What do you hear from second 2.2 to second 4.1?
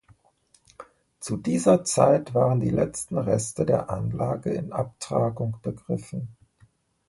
waren die letzten Reste der